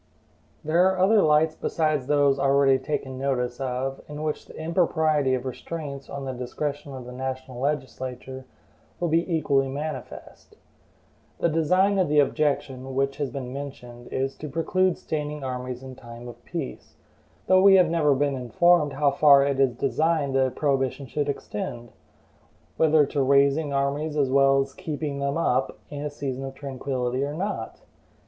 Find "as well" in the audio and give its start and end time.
24.17-24.61